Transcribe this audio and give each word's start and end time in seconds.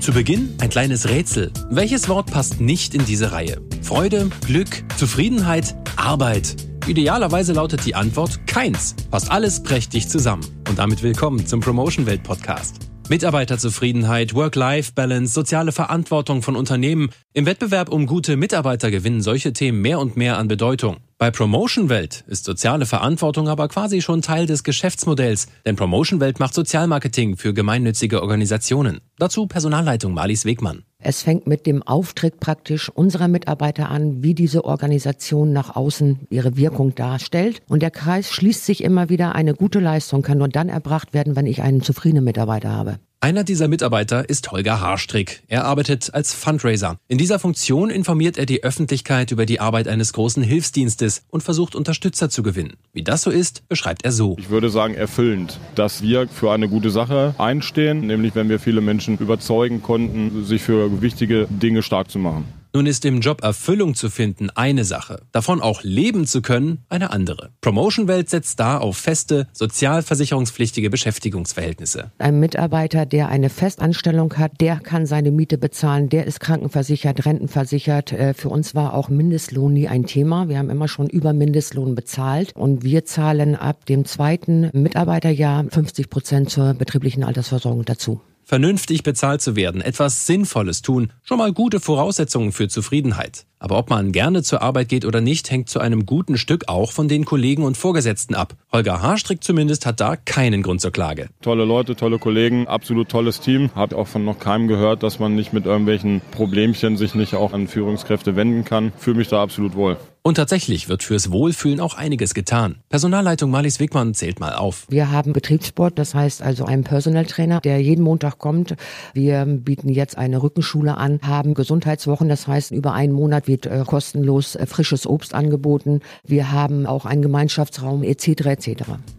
Zu 0.00 0.12
Beginn 0.12 0.54
ein 0.62 0.70
kleines 0.70 1.10
Rätsel. 1.10 1.52
Welches 1.68 2.08
Wort 2.08 2.30
passt 2.30 2.58
nicht 2.58 2.94
in 2.94 3.04
diese 3.04 3.32
Reihe? 3.32 3.60
Freude, 3.82 4.30
Glück, 4.46 4.82
Zufriedenheit, 4.96 5.76
Arbeit. 5.96 6.56
Idealerweise 6.86 7.52
lautet 7.52 7.84
die 7.84 7.94
Antwort 7.94 8.46
keins. 8.46 8.96
Passt 9.10 9.30
alles 9.30 9.62
prächtig 9.62 10.08
zusammen. 10.08 10.42
Und 10.70 10.78
damit 10.78 11.02
willkommen 11.02 11.46
zum 11.46 11.60
Promotion 11.60 12.06
Welt 12.06 12.22
Podcast. 12.22 12.76
Mitarbeiterzufriedenheit, 13.10 14.34
Work-Life-Balance, 14.34 15.34
soziale 15.34 15.70
Verantwortung 15.70 16.40
von 16.40 16.56
Unternehmen. 16.56 17.10
Im 17.34 17.44
Wettbewerb 17.44 17.90
um 17.90 18.06
gute 18.06 18.38
Mitarbeiter 18.38 18.90
gewinnen 18.90 19.20
solche 19.20 19.52
Themen 19.52 19.82
mehr 19.82 20.00
und 20.00 20.16
mehr 20.16 20.38
an 20.38 20.48
Bedeutung. 20.48 20.96
Bei 21.20 21.30
Promotion 21.30 21.90
Welt 21.90 22.24
ist 22.28 22.46
soziale 22.46 22.86
Verantwortung 22.86 23.46
aber 23.46 23.68
quasi 23.68 24.00
schon 24.00 24.22
Teil 24.22 24.46
des 24.46 24.64
Geschäftsmodells, 24.64 25.48
denn 25.66 25.76
Promotion 25.76 26.18
Welt 26.18 26.40
macht 26.40 26.54
Sozialmarketing 26.54 27.36
für 27.36 27.52
gemeinnützige 27.52 28.22
Organisationen. 28.22 29.02
Dazu 29.18 29.46
Personalleitung 29.46 30.14
Marlies 30.14 30.46
Wegmann. 30.46 30.82
Es 30.98 31.22
fängt 31.22 31.46
mit 31.46 31.66
dem 31.66 31.82
Auftritt 31.82 32.40
praktisch 32.40 32.88
unserer 32.88 33.28
Mitarbeiter 33.28 33.90
an, 33.90 34.22
wie 34.22 34.32
diese 34.32 34.64
Organisation 34.64 35.52
nach 35.52 35.76
außen 35.76 36.20
ihre 36.30 36.56
Wirkung 36.56 36.94
darstellt. 36.94 37.60
Und 37.68 37.82
der 37.82 37.90
Kreis 37.90 38.32
schließt 38.32 38.64
sich 38.64 38.82
immer 38.82 39.10
wieder, 39.10 39.34
eine 39.34 39.52
gute 39.52 39.78
Leistung 39.78 40.22
kann 40.22 40.38
nur 40.38 40.48
dann 40.48 40.70
erbracht 40.70 41.12
werden, 41.12 41.36
wenn 41.36 41.44
ich 41.44 41.60
einen 41.60 41.82
zufriedenen 41.82 42.24
Mitarbeiter 42.24 42.70
habe. 42.70 42.98
Einer 43.22 43.44
dieser 43.44 43.68
Mitarbeiter 43.68 44.30
ist 44.30 44.50
Holger 44.50 44.80
Haarstrick. 44.80 45.42
Er 45.46 45.66
arbeitet 45.66 46.14
als 46.14 46.32
Fundraiser. 46.32 46.96
In 47.06 47.18
dieser 47.18 47.38
Funktion 47.38 47.90
informiert 47.90 48.38
er 48.38 48.46
die 48.46 48.64
Öffentlichkeit 48.64 49.30
über 49.30 49.44
die 49.44 49.60
Arbeit 49.60 49.88
eines 49.88 50.14
großen 50.14 50.42
Hilfsdienstes 50.42 51.24
und 51.28 51.42
versucht 51.42 51.74
Unterstützer 51.74 52.30
zu 52.30 52.42
gewinnen. 52.42 52.78
Wie 52.94 53.02
das 53.02 53.20
so 53.20 53.30
ist, 53.30 53.68
beschreibt 53.68 54.06
er 54.06 54.12
so. 54.12 54.36
Ich 54.38 54.48
würde 54.48 54.70
sagen 54.70 54.94
erfüllend, 54.94 55.60
dass 55.74 56.00
wir 56.00 56.28
für 56.28 56.50
eine 56.50 56.70
gute 56.70 56.88
Sache 56.88 57.34
einstehen, 57.36 58.06
nämlich 58.06 58.34
wenn 58.34 58.48
wir 58.48 58.58
viele 58.58 58.80
Menschen 58.80 59.18
überzeugen 59.18 59.82
konnten, 59.82 60.46
sich 60.46 60.62
für 60.62 61.02
wichtige 61.02 61.46
Dinge 61.50 61.82
stark 61.82 62.10
zu 62.10 62.18
machen. 62.18 62.46
Nun 62.72 62.86
ist 62.86 63.04
im 63.04 63.20
Job 63.20 63.42
Erfüllung 63.42 63.96
zu 63.96 64.10
finden 64.10 64.48
eine 64.50 64.84
Sache, 64.84 65.22
davon 65.32 65.60
auch 65.60 65.82
leben 65.82 66.24
zu 66.24 66.40
können 66.40 66.84
eine 66.88 67.10
andere. 67.10 67.50
Promotion 67.60 68.06
Welt 68.06 68.30
setzt 68.30 68.60
da 68.60 68.78
auf 68.78 68.96
feste, 68.96 69.48
sozialversicherungspflichtige 69.52 70.88
Beschäftigungsverhältnisse. 70.88 72.12
Ein 72.18 72.38
Mitarbeiter, 72.38 73.06
der 73.06 73.28
eine 73.28 73.50
Festanstellung 73.50 74.34
hat, 74.36 74.60
der 74.60 74.76
kann 74.76 75.06
seine 75.06 75.32
Miete 75.32 75.58
bezahlen, 75.58 76.10
der 76.10 76.26
ist 76.26 76.38
krankenversichert, 76.38 77.26
rentenversichert. 77.26 78.12
Äh, 78.12 78.34
für 78.34 78.50
uns 78.50 78.76
war 78.76 78.94
auch 78.94 79.08
Mindestlohn 79.08 79.72
nie 79.72 79.88
ein 79.88 80.06
Thema. 80.06 80.48
Wir 80.48 80.58
haben 80.58 80.70
immer 80.70 80.86
schon 80.86 81.08
über 81.08 81.32
Mindestlohn 81.32 81.96
bezahlt 81.96 82.52
und 82.54 82.84
wir 82.84 83.04
zahlen 83.04 83.56
ab 83.56 83.84
dem 83.86 84.04
zweiten 84.04 84.70
Mitarbeiterjahr 84.72 85.64
50 85.68 86.08
Prozent 86.08 86.50
zur 86.50 86.74
betrieblichen 86.74 87.24
Altersversorgung 87.24 87.84
dazu 87.84 88.20
vernünftig 88.50 89.04
bezahlt 89.04 89.40
zu 89.40 89.54
werden, 89.54 89.80
etwas 89.80 90.26
Sinnvolles 90.26 90.82
tun, 90.82 91.12
schon 91.22 91.38
mal 91.38 91.52
gute 91.52 91.78
Voraussetzungen 91.78 92.50
für 92.50 92.66
Zufriedenheit. 92.66 93.46
Aber 93.62 93.78
ob 93.78 93.90
man 93.90 94.10
gerne 94.10 94.42
zur 94.42 94.62
Arbeit 94.62 94.88
geht 94.88 95.04
oder 95.04 95.20
nicht, 95.20 95.50
hängt 95.50 95.68
zu 95.68 95.80
einem 95.80 96.06
guten 96.06 96.38
Stück 96.38 96.64
auch 96.68 96.92
von 96.92 97.08
den 97.08 97.26
Kollegen 97.26 97.62
und 97.62 97.76
Vorgesetzten 97.76 98.34
ab. 98.34 98.54
Holger 98.72 99.02
Haarstrick 99.02 99.44
zumindest 99.44 99.84
hat 99.84 100.00
da 100.00 100.16
keinen 100.16 100.62
Grund 100.62 100.80
zur 100.80 100.92
Klage. 100.92 101.28
Tolle 101.42 101.66
Leute, 101.66 101.94
tolle 101.94 102.18
Kollegen, 102.18 102.66
absolut 102.66 103.10
tolles 103.10 103.40
Team. 103.40 103.70
Hab 103.74 103.92
auch 103.92 104.08
von 104.08 104.24
noch 104.24 104.38
keinem 104.38 104.66
gehört, 104.66 105.02
dass 105.02 105.18
man 105.18 105.34
nicht 105.34 105.52
mit 105.52 105.66
irgendwelchen 105.66 106.22
Problemchen 106.30 106.96
sich 106.96 107.14
nicht 107.14 107.34
auch 107.34 107.52
an 107.52 107.68
Führungskräfte 107.68 108.34
wenden 108.34 108.64
kann. 108.64 108.92
Fühle 108.96 109.18
mich 109.18 109.28
da 109.28 109.42
absolut 109.42 109.74
wohl. 109.74 109.98
Und 110.22 110.34
tatsächlich 110.34 110.90
wird 110.90 111.02
fürs 111.02 111.32
Wohlfühlen 111.32 111.80
auch 111.80 111.94
einiges 111.94 112.34
getan. 112.34 112.76
Personalleitung 112.90 113.50
Marlies 113.50 113.80
Wigmann 113.80 114.12
zählt 114.12 114.38
mal 114.38 114.54
auf. 114.54 114.86
Wir 114.90 115.10
haben 115.10 115.32
Betriebssport, 115.32 115.98
das 115.98 116.14
heißt 116.14 116.42
also 116.42 116.66
einen 116.66 116.84
Personal 116.84 117.24
Trainer, 117.24 117.60
der 117.62 117.80
jeden 117.80 118.04
Montag 118.04 118.36
kommt. 118.36 118.76
Wir 119.14 119.46
bieten 119.46 119.88
jetzt 119.88 120.18
eine 120.18 120.42
Rückenschule 120.42 120.98
an, 120.98 121.20
haben 121.22 121.54
Gesundheitswochen, 121.54 122.28
das 122.28 122.46
heißt 122.46 122.70
über 122.72 122.92
einen 122.92 123.14
Monat 123.14 123.46
wird 123.50 123.66
äh, 123.66 123.82
kostenlos 123.84 124.54
äh, 124.54 124.64
frisches 124.64 125.06
Obst 125.06 125.34
angeboten. 125.34 126.00
Wir 126.24 126.52
haben 126.52 126.86
auch 126.86 127.04
einen 127.04 127.20
Gemeinschaftsraum 127.20 128.04
etc. 128.04 128.46
etc. 128.46 128.68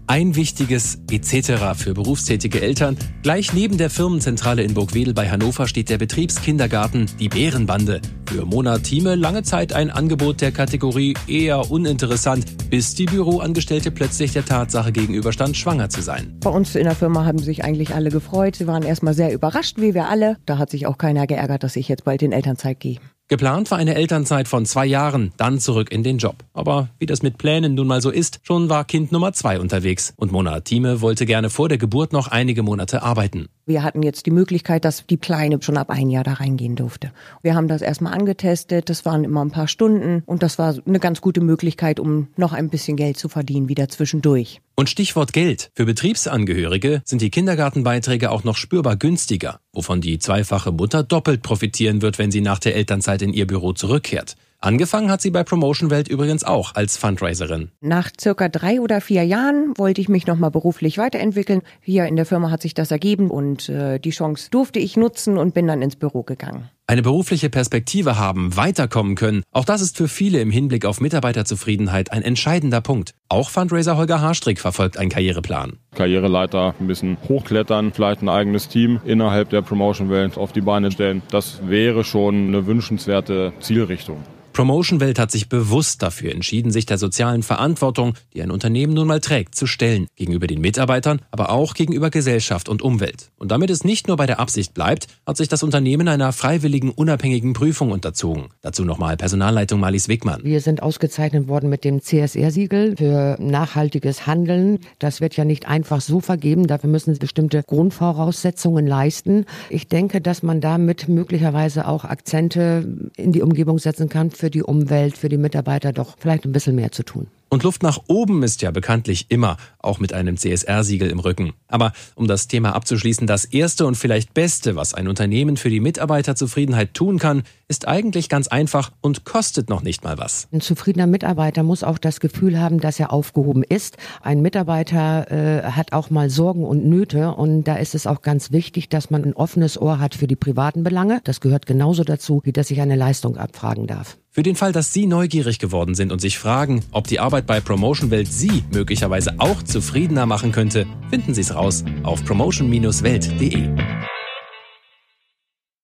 Ein 0.08 0.36
wichtiges 0.36 1.00
etc. 1.12 1.76
für 1.76 1.94
berufstätige 1.94 2.62
Eltern. 2.62 2.98
Gleich 3.24 3.54
neben 3.54 3.78
der 3.78 3.90
Firmenzentrale 3.90 4.64
in 4.64 4.74
Burgwedel 4.74 5.14
bei 5.14 5.30
Hannover 5.30 5.68
steht 5.68 5.90
der 5.90 5.98
Betriebskindergarten 5.98 7.08
Die 7.20 7.28
Bärenbande. 7.30 8.02
Für 8.26 8.46
Mona 8.46 8.78
Thieme 8.78 9.16
lange 9.16 9.44
Zeit 9.44 9.74
ein 9.74 9.90
Angebot 9.90 10.40
der 10.40 10.54
Kategorie 10.54 11.16
eher 11.28 11.70
uninteressant, 11.70 12.70
bis 12.70 12.96
die 12.96 13.06
Büroangestellte 13.06 13.92
plötzlich 13.92 14.32
der 14.32 14.46
Tatsache 14.46 14.94
gegenüberstand, 14.94 15.58
schwanger 15.58 15.90
zu 15.90 16.02
sein. 16.02 16.38
Bei 16.40 16.50
uns 16.50 16.76
in 16.76 16.86
der 16.86 16.96
Firma 16.96 17.26
haben 17.26 17.40
sich 17.40 17.66
eigentlich 17.66 17.94
alle 17.94 18.10
gefreut. 18.10 18.56
Sie 18.56 18.68
waren 18.68 18.84
erstmal 18.84 19.14
sehr 19.14 19.34
überrascht, 19.34 19.78
wie 19.82 19.94
wir 19.94 20.08
alle. 20.08 20.38
Da 20.46 20.58
hat 20.58 20.70
sich 20.70 20.88
auch 20.88 20.98
keiner 20.98 21.28
geärgert, 21.28 21.64
dass 21.64 21.76
ich 21.76 21.90
jetzt 21.90 22.06
bald 22.06 22.22
in 22.22 22.32
Elternzeit 22.32 22.80
gehe. 22.80 23.00
Geplant 23.32 23.72
war 23.72 23.78
eine 23.78 23.96
Elternzeit 23.96 24.50
von 24.50 24.66
zwei 24.66 24.86
Jahren, 24.86 25.32
dann 25.38 25.58
zurück 25.62 25.90
in 25.90 26.04
den 26.04 26.18
Job. 26.18 26.44
Aber 26.52 26.90
wie 27.00 27.06
das 27.06 27.22
mit 27.22 27.38
Plänen 27.38 27.76
nun 27.76 27.88
mal 27.88 28.02
so 28.02 28.10
ist, 28.10 28.42
schon 28.44 28.68
war 28.68 28.84
Kind 28.84 29.14
Nummer 29.14 29.32
zwei 29.32 29.58
unterwegs 29.58 30.14
und 30.18 30.34
Mona 30.34 30.60
Thieme 30.60 31.00
wollte 31.00 31.26
gerne 31.26 31.50
vor 31.50 31.70
der 31.70 31.78
Geburt 31.78 32.12
noch 32.12 32.28
einige 32.28 32.62
Monate 32.62 33.04
arbeiten. 33.04 33.48
Wir 33.72 33.84
hatten 33.84 34.04
jetzt 34.04 34.26
die 34.26 34.32
Möglichkeit, 34.32 34.84
dass 34.84 35.08
die 35.08 35.16
Kleine 35.16 35.62
schon 35.62 35.78
ab 35.78 35.90
ein 35.90 36.10
Jahr 36.10 36.26
da 36.26 36.34
reingehen 36.34 36.76
durfte. 36.76 37.14
Wir 37.42 37.56
haben 37.56 37.70
das 37.70 37.82
erstmal 37.82 38.14
angetestet, 38.14 38.90
das 38.90 39.06
waren 39.06 39.24
immer 39.24 39.46
ein 39.46 39.52
paar 39.52 39.70
Stunden 39.70 40.24
und 40.26 40.44
das 40.44 40.60
war 40.60 40.76
eine 40.86 41.00
ganz 41.00 41.22
gute 41.22 41.40
Möglichkeit, 41.40 41.98
um 41.98 42.28
noch 42.36 42.52
ein 42.52 42.68
bisschen 42.68 42.98
Geld 42.98 43.18
zu 43.18 43.30
verdienen, 43.30 43.70
wieder 43.70 43.88
zwischendurch. 43.88 44.60
Und 44.76 44.90
Stichwort 44.90 45.32
Geld. 45.32 45.72
Für 45.74 45.86
Betriebsangehörige 45.86 47.02
sind 47.06 47.22
die 47.22 47.30
Kindergartenbeiträge 47.30 48.30
auch 48.30 48.44
noch 48.44 48.58
spürbar 48.58 48.98
günstiger, 48.98 49.62
wovon 49.72 50.02
die 50.02 50.20
zweifache 50.20 50.74
Mutter 50.74 51.02
doppelt 51.04 51.42
profitieren 51.42 52.02
wird, 52.02 52.20
wenn 52.20 52.30
sie 52.30 52.42
nach 52.42 52.60
der 52.60 52.76
Elternzeit 52.76 53.22
in 53.22 53.32
ihr 53.32 53.48
Büro 53.48 53.72
zurückkehrt. 53.72 54.36
Angefangen 54.64 55.10
hat 55.10 55.22
sie 55.22 55.32
bei 55.32 55.44
Promotion 55.44 55.90
Welt 55.90 56.08
übrigens 56.08 56.44
auch 56.44 56.76
als 56.76 56.96
Fundraiserin. 56.96 57.72
Nach 57.82 58.12
circa 58.20 58.48
drei 58.48 58.80
oder 58.80 59.02
vier 59.02 59.24
Jahren 59.24 59.74
wollte 59.76 60.02
ich 60.02 60.08
mich 60.08 60.28
nochmal 60.28 60.52
beruflich 60.52 61.00
weiterentwickeln. 61.00 61.64
Hier 61.82 62.06
in 62.06 62.16
der 62.16 62.28
Firma 62.28 62.52
hat 62.52 62.62
sich 62.62 62.76
das 62.76 62.92
ergeben 62.92 63.32
und 63.32 63.70
äh, 63.70 63.98
die 64.00 64.12
Chance 64.12 64.52
durfte 64.52 64.78
ich 64.78 64.98
nutzen 64.98 65.40
und 65.40 65.56
bin 65.56 65.66
dann 65.66 65.82
ins 65.82 65.96
Büro 65.96 66.22
gegangen. 66.22 66.70
Eine 66.88 67.04
berufliche 67.04 67.50
Perspektive 67.50 68.18
haben, 68.18 68.58
weiterkommen 68.58 69.16
können, 69.16 69.44
auch 69.52 69.64
das 69.64 69.82
ist 69.82 69.96
für 69.96 70.08
viele 70.08 70.42
im 70.42 70.52
Hinblick 70.52 70.86
auf 70.86 71.00
Mitarbeiterzufriedenheit 71.00 72.12
ein 72.12 72.22
entscheidender 72.22 72.82
Punkt. 72.82 73.14
Auch 73.30 73.50
Fundraiser 73.50 73.96
Holger 73.96 74.20
Haarstrick 74.20 74.60
verfolgt 74.60 74.98
einen 74.98 75.10
Karriereplan. 75.10 75.78
Karriereleiter 75.96 76.76
ein 76.80 76.88
bisschen 76.88 77.18
hochklettern, 77.30 77.94
vielleicht 77.94 78.22
ein 78.22 78.30
eigenes 78.30 78.68
Team 78.68 79.00
innerhalb 79.06 79.50
der 79.50 79.62
Promotion-Welt 79.62 80.38
auf 80.38 80.52
die 80.52 80.62
Beine 80.62 80.92
stellen. 80.92 81.22
Das 81.30 81.62
wäre 81.66 82.04
schon 82.04 82.48
eine 82.48 82.66
wünschenswerte 82.68 83.54
Zielrichtung. 83.62 84.18
Promotion 84.54 85.00
Welt 85.00 85.18
hat 85.18 85.32
sich 85.32 85.48
bewusst 85.48 86.04
dafür 86.04 86.34
entschieden, 86.34 86.72
sich 86.72 86.86
der 86.86 86.98
sozialen 86.98 87.42
Verantwortung, 87.42 88.16
die 88.34 88.42
ein 88.42 88.52
Unternehmen 88.52 88.94
nun 88.94 89.08
mal 89.08 89.22
trägt, 89.22 89.56
zu 89.56 89.66
stellen. 89.66 90.08
Gegenüber 90.16 90.48
den 90.48 90.60
Mitarbeitern, 90.60 91.22
aber 91.32 91.52
auch 91.52 91.74
gegenüber 91.74 92.10
Gesellschaft 92.10 92.68
und 92.68 92.82
Umwelt. 92.82 93.32
Und 93.38 93.52
damit 93.52 93.70
es 93.70 93.84
nicht 93.84 94.08
nur 94.08 94.18
bei 94.18 94.26
der 94.26 94.40
Absicht 94.40 94.74
bleibt, 94.74 95.08
hat 95.26 95.38
sich 95.38 95.48
das 95.48 95.64
Unternehmen 95.64 96.08
einer 96.08 96.34
freiwilligen, 96.34 96.71
unabhängigen 96.80 97.54
Prüfung 97.54 97.92
unterzogen. 97.92 98.46
Dazu 98.62 98.86
nochmal 98.86 99.18
Personalleitung 99.18 99.80
Marlies 99.80 100.08
Wigmann. 100.08 100.42
Wir 100.44 100.62
sind 100.62 100.82
ausgezeichnet 100.82 101.48
worden 101.48 101.70
mit 101.70 101.84
dem 101.84 102.02
CSR-Siegel 102.02 102.96
für 102.98 103.38
nachhaltiges 103.40 104.28
Handeln. 104.28 104.80
Das 105.00 105.22
wird 105.22 105.36
ja 105.36 105.46
nicht 105.46 105.68
einfach 105.68 106.02
so 106.02 106.20
vergeben. 106.20 106.68
Dafür 106.68 106.90
müssen 106.90 107.18
bestimmte 107.18 107.64
Grundvoraussetzungen 107.64 108.88
leisten. 108.88 109.46
Ich 109.70 109.88
denke, 109.88 110.22
dass 110.22 110.44
man 110.44 110.62
damit 110.62 111.08
möglicherweise 111.08 111.88
auch 111.88 112.06
Akzente 112.06 112.88
in 113.18 113.32
die 113.32 113.42
Umgebung 113.42 113.80
setzen 113.80 114.10
kann 114.10 114.32
für 114.32 114.50
die 114.50 114.64
Umwelt, 114.64 115.18
für 115.18 115.30
die 115.30 115.38
Mitarbeiter 115.38 115.94
doch 115.94 116.16
vielleicht 116.18 116.46
ein 116.46 116.52
bisschen 116.52 116.76
mehr 116.76 116.92
zu 116.92 117.04
tun. 117.04 117.28
Und 117.54 117.64
Luft 117.64 117.84
nach 117.84 118.00
oben 118.08 118.44
ist 118.44 118.62
ja 118.62 118.72
bekanntlich 118.72 119.26
immer, 119.28 119.58
auch 119.80 120.00
mit 120.00 120.14
einem 120.14 120.38
CSR-Siegel 120.38 121.10
im 121.10 121.20
Rücken. 121.20 121.52
Aber 121.68 121.92
um 122.16 122.26
das 122.26 122.48
Thema 122.48 122.74
abzuschließen, 122.74 123.28
das 123.28 123.44
Erste 123.44 123.86
und 123.86 123.96
vielleicht 123.96 124.34
Beste, 124.34 124.78
was 124.78 124.94
ein 124.94 125.10
Unternehmen 125.10 125.58
für 125.58 125.70
die 125.70 125.82
Mitarbeiterzufriedenheit 125.82 126.94
tun 126.94 127.20
kann, 127.20 127.44
ist 127.72 127.88
eigentlich 127.88 128.28
ganz 128.28 128.50
einfach 128.50 128.92
und 129.00 129.24
kostet 129.24 129.70
noch 129.70 129.82
nicht 129.82 130.04
mal 130.04 130.18
was. 130.18 130.50
Ein 130.52 130.60
zufriedener 130.60 131.08
Mitarbeiter 131.08 131.64
muss 131.64 131.86
auch 131.86 131.98
das 131.98 132.20
Gefühl 132.20 132.60
haben, 132.60 132.82
dass 132.82 133.00
er 133.00 133.14
aufgehoben 133.14 133.64
ist. 133.64 133.96
Ein 134.22 134.42
Mitarbeiter 134.42 135.32
äh, 135.32 135.72
hat 135.72 135.94
auch 135.94 136.10
mal 136.10 136.30
Sorgen 136.30 136.66
und 136.66 136.86
Nöte 136.86 137.34
und 137.34 137.64
da 137.64 137.78
ist 137.78 137.96
es 137.96 138.08
auch 138.08 138.22
ganz 138.22 138.52
wichtig, 138.52 138.90
dass 138.90 139.10
man 139.10 139.24
ein 139.24 139.34
offenes 139.34 139.82
Ohr 139.82 140.00
hat 140.00 140.16
für 140.16 140.28
die 140.28 140.36
privaten 140.36 140.84
Belange. 140.84 141.22
Das 141.24 141.40
gehört 141.40 141.66
genauso 141.66 142.04
dazu, 142.04 142.42
wie 142.44 142.52
dass 142.52 142.70
ich 142.72 142.82
eine 142.82 142.98
Leistung 142.98 143.38
abfragen 143.38 143.88
darf. 143.88 144.18
Für 144.34 144.44
den 144.44 144.58
Fall, 144.58 144.74
dass 144.74 144.92
Sie 144.92 145.08
neugierig 145.08 145.58
geworden 145.60 145.96
sind 145.96 146.12
und 146.12 146.20
sich 146.20 146.40
fragen, 146.40 146.84
ob 146.92 147.08
die 147.08 147.22
Arbeit 147.22 147.48
bei 147.48 147.62
Promotion 147.62 148.12
Welt 148.12 148.32
Sie 148.32 148.66
möglicherweise 148.74 149.36
auch 149.38 149.64
zufriedener 149.64 150.26
machen 150.26 150.52
könnte, 150.52 150.86
finden 151.10 151.34
Sie 151.34 151.42
es 151.42 151.56
raus 151.56 151.86
auf 152.04 152.26
promotion-welt.de. 152.26 154.01